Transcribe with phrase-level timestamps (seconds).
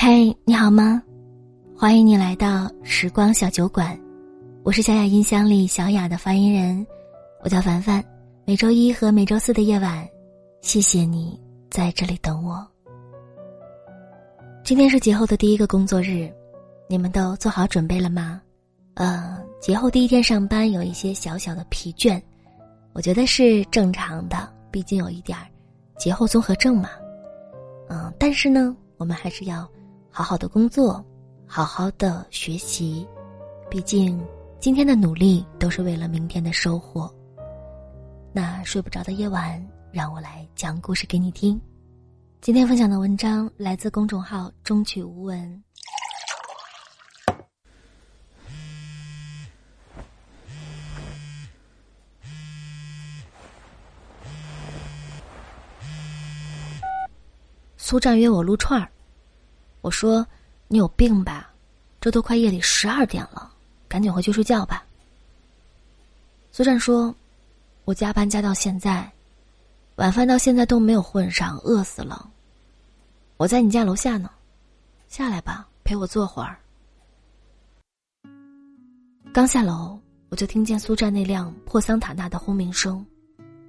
[0.00, 1.02] 嘿，你好吗？
[1.76, 3.98] 欢迎你来到时光小酒馆，
[4.62, 6.86] 我是小雅音箱里小雅的发音人，
[7.42, 8.02] 我叫凡凡。
[8.44, 10.08] 每周一和每周四的夜晚，
[10.60, 11.38] 谢谢你
[11.68, 12.64] 在这里等我。
[14.62, 16.32] 今天是节后的第一个工作日，
[16.88, 18.40] 你们都做好准备了吗？
[18.94, 22.22] 呃，节后第一天上班有一些小小的疲倦，
[22.92, 25.44] 我觉得是正常的，毕竟有一点儿
[25.98, 26.88] 节后综合症嘛。
[27.88, 29.68] 嗯，但是呢，我们还是要
[30.18, 31.00] 好好的工作，
[31.46, 33.06] 好好的学习，
[33.70, 34.20] 毕竟
[34.58, 37.08] 今天的努力都是为了明天的收获。
[38.32, 41.60] 那睡不着的夜晚，让我来讲故事给你听。
[42.40, 45.62] 今天分享的文章来自公众号“中曲无闻”。
[57.76, 58.90] 苏战约我撸串儿，
[59.88, 60.26] 我说
[60.68, 61.50] ：“你有病吧？
[61.98, 63.50] 这都快夜里十二点了，
[63.88, 64.84] 赶紧回去睡觉吧。”
[66.52, 67.14] 苏战说。
[67.86, 69.10] 我加班加到现在，
[69.96, 72.30] 晚饭到现在都没有混上，饿死了。
[73.38, 74.30] 我在你家楼下呢，
[75.08, 76.58] 下来吧，陪我坐会儿。
[79.32, 83.02] 刚下楼，我就听见苏战那辆破桑塔纳的轰鸣声，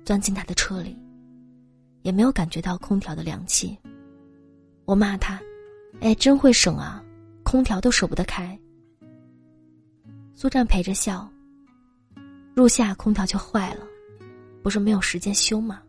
[0.04, 0.98] 钻进他的车里，
[2.02, 3.78] 也没有感觉到空调的凉气。
[4.84, 5.40] 我骂他
[6.02, 7.04] ：“哎，真会省啊，
[7.44, 8.58] 空调都舍不得开。”
[10.36, 11.30] 苏战陪着笑。
[12.56, 13.86] 入夏空调就坏了。
[14.62, 15.82] 不是没有时间修吗？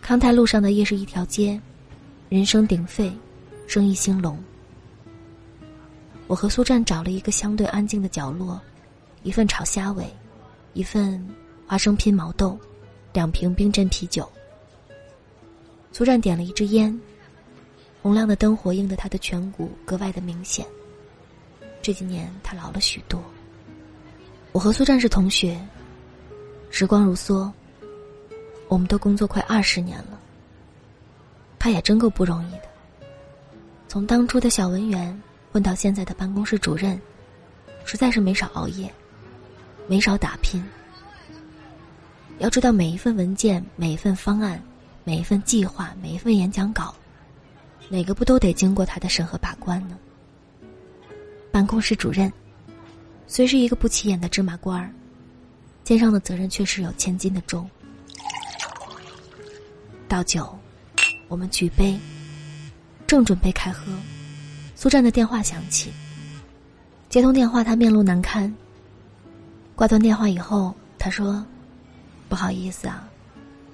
[0.00, 1.60] 康泰路上的夜市一条街，
[2.30, 3.12] 人声鼎沸，
[3.66, 4.42] 生意兴隆。
[6.26, 8.58] 我和苏战找了一个相对安静的角落，
[9.24, 10.06] 一份炒虾尾，
[10.72, 11.22] 一份
[11.66, 12.58] 花生拼毛豆，
[13.12, 14.26] 两瓶冰镇啤酒。
[15.92, 16.98] 苏战点了一支烟，
[18.06, 20.64] 红亮的灯火映得他的颧骨格外的明显。
[21.82, 23.20] 这几年他老了许多。
[24.52, 25.60] 我和苏战是同学。
[26.70, 27.50] 时光如梭，
[28.68, 30.20] 我们都工作快二十年了。
[31.58, 32.68] 他也真够不容易的，
[33.88, 37.00] 从当初的小文员混到现在的办公室主任，
[37.84, 38.88] 实在是没少熬夜，
[39.88, 40.62] 没少打拼。
[42.38, 44.62] 要知道，每一份文件、每一份方案、
[45.02, 46.94] 每一份计划、每一份演讲稿，
[47.88, 49.96] 哪个不都得经过他的审核把关呢？
[51.52, 52.32] 办公室主任，
[53.26, 54.90] 虽是一个不起眼的芝麻官儿。
[55.84, 57.70] 肩上的责任却是有千斤的重。
[60.08, 60.58] 倒酒，
[61.28, 61.96] 我们举杯，
[63.06, 63.92] 正准备开喝，
[64.74, 65.92] 苏战的电话响起。
[67.08, 68.52] 接通电话，他面露难堪。
[69.76, 71.44] 挂断电话以后，他说
[72.28, 73.08] ：“不好意思啊，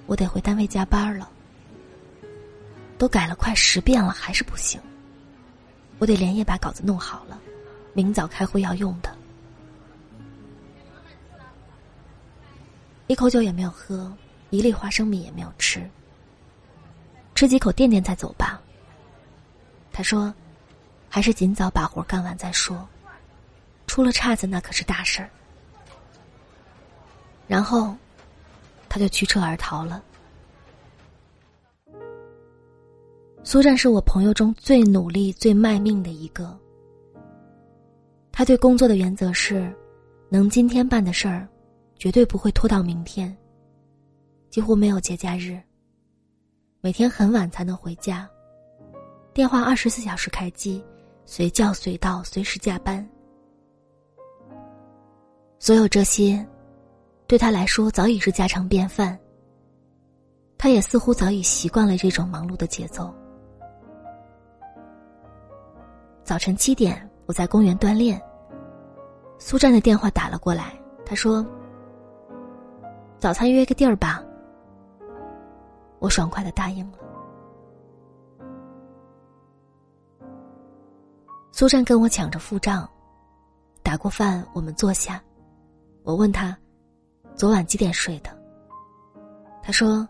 [0.05, 1.27] 我得回单位加班了。
[3.03, 4.79] 都改了快十遍了，还是不行。
[5.99, 7.37] 我得连夜把稿子弄好了，
[7.91, 9.13] 明早开会要用的。”
[13.07, 14.09] 一口酒也没有喝，
[14.51, 15.85] 一粒花生米也没有吃。
[17.35, 18.61] 吃几口垫垫再走吧。
[19.91, 20.33] 他说
[21.11, 22.87] ：“还是尽早把活干完再说，
[23.85, 25.29] 出了岔子那可是大事儿。”
[27.49, 27.97] 然后，
[28.87, 30.01] 他就驱车而逃了。
[33.43, 36.57] 苏战是我朋友中最努力、最卖命的一个。
[38.31, 39.71] 他对工作的原则是：
[40.29, 41.47] 能今天办的事儿。
[41.95, 43.33] 绝对不会拖到明天。
[44.49, 45.57] 几乎没有节假日。
[46.81, 48.29] 每天很晚才能回家，
[49.33, 50.83] 电话二十四小时开机，
[51.23, 53.07] 随叫随到，随时加班。
[55.59, 56.45] 所有这些，
[57.25, 59.17] 对他来说早已是家常便饭。
[60.57, 63.13] 他也似乎早已习惯了这种忙碌的节奏。
[66.23, 68.21] 早晨七点，我在公园锻炼。
[69.37, 70.73] 苏战的电话打了过来，
[71.05, 71.45] 他说。
[73.19, 74.23] 早餐约个地儿吧。
[75.99, 76.97] 我爽快的答应了。
[81.51, 82.89] 苏战跟我抢着付账，
[83.81, 85.21] 打过饭，我们坐下。
[86.03, 86.57] 我问他，
[87.35, 88.29] 昨晚几点睡的？
[89.61, 90.07] 他说，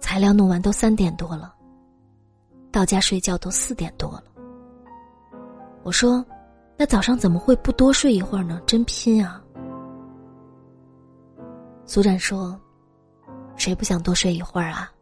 [0.00, 1.54] 材料弄完都三点多了，
[2.72, 4.24] 到家睡觉都四点多了。
[5.82, 6.24] 我说，
[6.76, 8.60] 那早上怎么会不多睡一会儿呢？
[8.66, 9.42] 真拼啊！
[11.84, 12.58] 苏战说
[13.56, 14.92] ：“谁不想多睡一会儿啊？”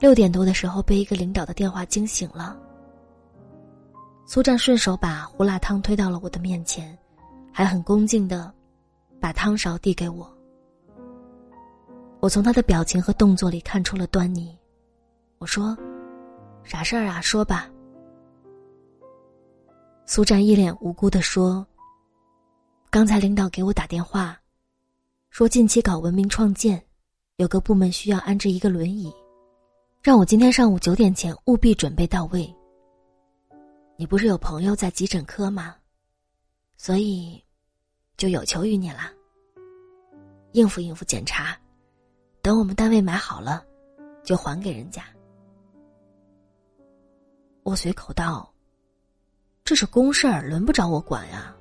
[0.00, 2.56] 六点多的时候被一个领导的电话惊醒了。
[4.26, 6.96] 苏战顺手把胡辣汤推到了我的面前，
[7.52, 8.52] 还很恭敬的
[9.20, 10.28] 把汤勺递给我。
[12.20, 14.58] 我从他的表情和动作里看出了端倪。
[15.38, 15.76] 我说
[16.64, 17.20] ：“啥事儿啊？
[17.20, 17.68] 说吧。
[20.06, 21.66] 苏战一脸无辜的说
[22.90, 24.38] ：“刚才领导给我打电话，
[25.30, 26.84] 说近期搞文明创建，
[27.36, 29.10] 有个部门需要安置一个轮椅，
[30.02, 32.54] 让我今天上午九点前务必准备到位。
[33.96, 35.74] 你不是有朋友在急诊科吗？
[36.76, 37.42] 所以，
[38.18, 39.10] 就有求于你了。
[40.52, 41.58] 应付应付检查，
[42.42, 43.64] 等我们单位买好了，
[44.22, 45.02] 就还给人家。”
[47.64, 48.53] 我随口道。
[49.64, 51.56] 这是公事儿，轮不着我管呀。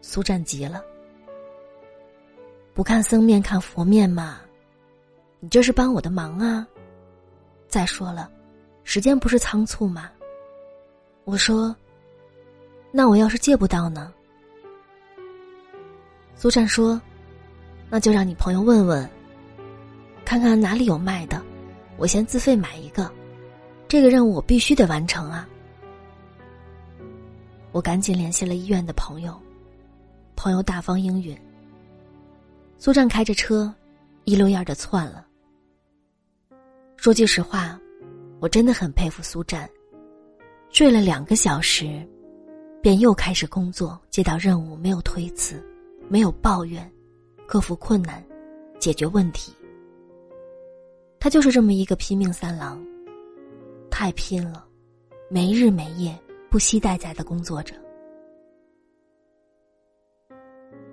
[0.00, 0.80] 苏战急了，
[2.72, 4.38] 不看僧面看佛面嘛，
[5.40, 6.64] 你这是帮我的忙啊。
[7.66, 8.30] 再说了，
[8.84, 10.12] 时间不是仓促吗？
[11.24, 11.74] 我说，
[12.92, 14.14] 那我要是借不到呢？
[16.36, 17.02] 苏战说，
[17.90, 19.10] 那就让你朋友问问，
[20.24, 21.42] 看看哪里有卖的，
[21.96, 23.10] 我先自费买一个，
[23.88, 25.48] 这个任务我必须得完成啊。
[27.72, 29.38] 我赶紧联系了医院的朋友，
[30.34, 31.38] 朋友大方应允。
[32.78, 33.72] 苏战开着车，
[34.24, 35.26] 一溜烟的窜了。
[36.96, 37.78] 说句实话，
[38.40, 39.68] 我真的很佩服苏战。
[40.70, 42.06] 睡了两个小时，
[42.82, 45.64] 便又开始工作，接到任务没有推辞，
[46.08, 46.90] 没有抱怨，
[47.46, 48.24] 克服困难，
[48.78, 49.52] 解决问题。
[51.20, 52.80] 他就是这么一个拼命三郎，
[53.90, 54.64] 太拼了，
[55.28, 56.16] 没日没夜。
[56.50, 57.74] 不惜代价的工作着。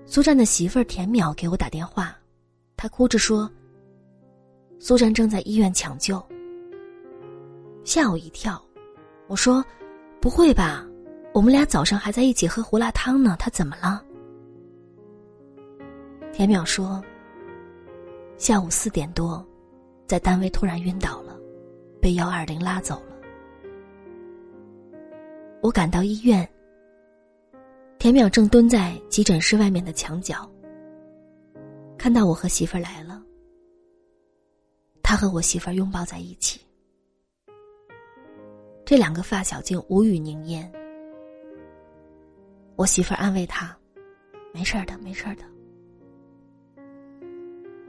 [0.06, 2.16] 苏战的媳妇儿田淼给我打电话，
[2.78, 3.50] 她哭着说
[4.80, 6.24] ：“苏战正在医院抢救。”
[7.84, 8.63] 吓我一跳，
[9.28, 9.63] 我说
[10.22, 10.86] ：“不会吧？
[11.34, 14.04] 我们俩早上还在一起喝胡辣汤呢，他怎么了？”
[16.31, 17.04] 田淼说
[18.38, 19.44] ：“下午四点多，
[20.06, 21.40] 在单位突然晕倒了，
[22.01, 23.15] 被幺二零拉走了。”
[25.66, 26.48] 我赶到医院，
[27.98, 30.48] 田淼正蹲在急诊室外面的墙角。
[31.98, 33.20] 看到我和媳妇儿来了，
[35.02, 36.62] 他和我媳妇儿拥抱在一起。
[38.86, 40.72] 这两个发小竟无语凝噎。
[42.76, 43.76] 我媳妇儿安慰他
[44.54, 45.44] ：“没事的，没事的。”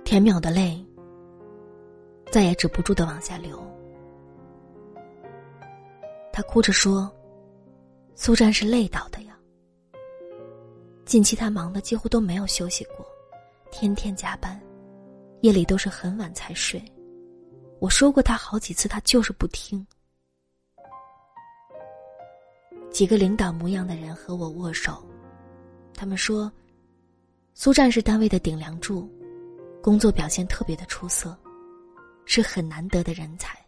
[0.02, 0.82] 田淼的泪
[2.32, 3.62] 再也止不住的往下流，
[6.32, 7.12] 他哭着说。
[8.18, 9.38] 苏战是累倒的呀。
[11.04, 13.06] 近期他忙的几乎都没有休息过，
[13.70, 14.58] 天天加班，
[15.42, 16.82] 夜里都是很晚才睡。
[17.78, 19.86] 我说过他好几次，他就是不听。
[22.90, 25.06] 几个领导模样的人和我握手，
[25.92, 26.50] 他们说，
[27.52, 29.06] 苏战是单位的顶梁柱，
[29.82, 31.36] 工作表现特别的出色，
[32.24, 33.58] 是很难得的人才。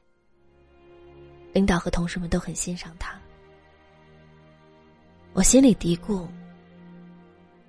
[1.52, 3.20] 领导和同事们都很欣赏他。
[5.32, 6.26] 我心里嘀咕：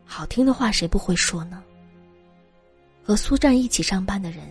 [0.05, 1.63] 好听的话谁不会说呢？
[3.03, 4.47] 和苏战一起上班的人，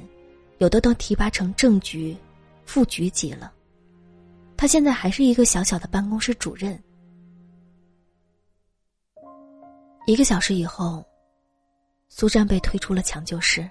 [0.59, 2.17] 有的都提拔成正局、
[2.65, 3.53] 副局级了。
[4.57, 6.81] 他现在还是一个小小的办公室主任。
[10.07, 11.05] 一个小时以后，
[12.09, 13.69] 苏战被推出了抢救室。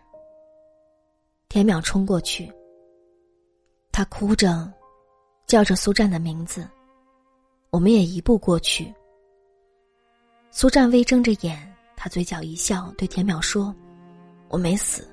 [1.49, 2.51] 田淼冲过去，
[3.91, 4.71] 他哭着
[5.45, 6.67] 叫着苏战的名字，
[7.69, 8.93] 我们也一步过去。
[10.59, 13.71] 苏战微睁着眼，他嘴角一笑，对田淼说
[14.49, 15.07] ：“我没死，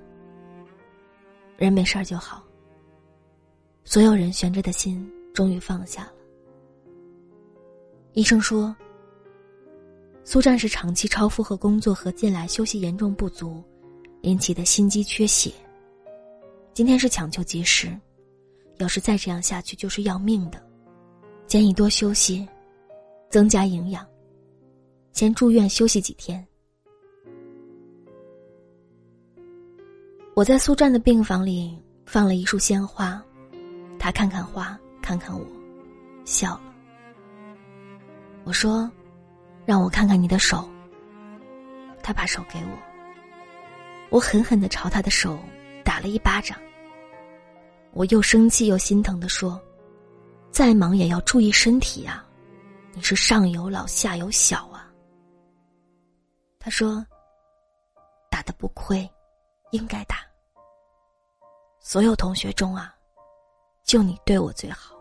[1.59, 2.43] 人没事儿就好。”
[3.85, 6.13] 所有人悬着的心终于放下了。
[8.15, 8.75] 医生说
[10.25, 13.63] ：“苏战是长期超负荷工作和近来休息严重不足
[14.23, 15.53] 引起的心肌缺血。
[16.73, 17.95] 今天是抢救及时，
[18.79, 20.59] 要是再这样下去就是要命的，
[21.47, 22.49] 建议多休息，
[23.29, 24.03] 增加营养。”
[25.15, 26.45] 先住院休息几天。
[30.35, 33.23] 我在苏战的病房里放了一束鲜花，
[33.97, 35.47] 他看看花，看看我，
[36.25, 36.75] 笑了。
[38.43, 38.91] 我说
[39.65, 40.69] ：“让我看看你的手。”
[42.03, 42.77] 他把手给我，
[44.11, 45.39] 我狠狠的朝他的手
[45.85, 46.59] 打了一巴掌。
[47.93, 49.63] 我又生气又心疼的说
[50.51, 52.27] ：“再忙也要注意身体啊，
[52.95, 54.69] 你是上有老下有小。”
[56.65, 57.05] 他说
[58.33, 59.07] ：“打的不亏，
[59.71, 60.17] 应该打。
[61.79, 62.97] 所有同学中啊，
[63.85, 64.97] 就你对我最好。”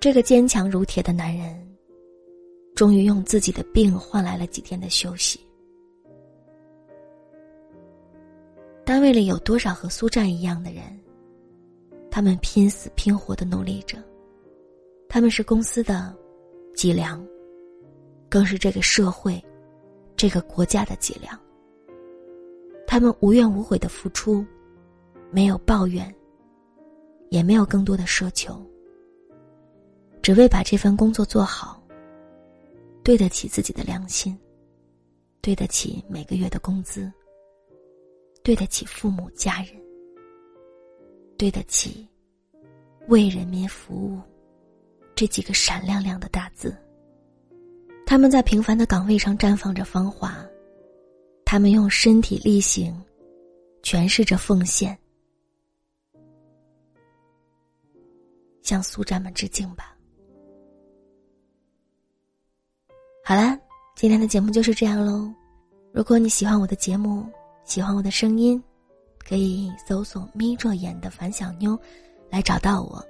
[0.00, 1.64] 这个坚强如铁的男人，
[2.74, 5.46] 终于用自己的病换来了几天的休息。
[8.84, 10.82] 单位里有多少和苏战一样的人？
[12.10, 13.96] 他们拼死拼活的努力着，
[15.08, 16.12] 他们是公司的
[16.74, 17.24] 脊梁，
[18.32, 19.44] 更是这个社会、
[20.16, 21.38] 这个国家的脊梁。
[22.86, 24.42] 他们无怨无悔的付出，
[25.30, 26.10] 没有抱怨，
[27.28, 28.58] 也没有更多的奢求，
[30.22, 31.86] 只为把这份工作做好，
[33.02, 34.34] 对得起自己的良心，
[35.42, 37.12] 对得起每个月的工资，
[38.42, 39.78] 对得起父母家人。
[41.36, 42.08] 对得起
[43.08, 44.18] “为人民服务”
[45.14, 46.74] 这几个闪亮亮的大字。
[48.12, 50.36] 他们在平凡的岗位上绽放着芳华，
[51.46, 52.94] 他们用身体力行
[53.82, 54.94] 诠释着奉献。
[58.60, 59.96] 向苏战们致敬吧！
[63.24, 63.58] 好啦，
[63.96, 65.32] 今天的节目就是这样喽。
[65.90, 67.24] 如果你喜欢我的节目，
[67.64, 68.62] 喜欢我的声音。
[69.26, 71.80] 可以搜索“眯着眼的樊小妞”
[72.28, 73.02] 来找到我，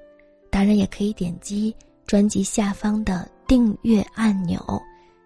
[0.48, 1.74] 当然也可以点击
[2.06, 4.64] 专辑下方的订阅按钮，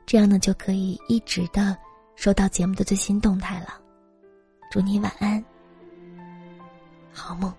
[0.07, 1.77] 这样呢就可以一直的
[2.15, 3.81] 收到节目的最新动态了。
[4.71, 5.45] 祝你晚安，
[7.13, 7.53] 好梦。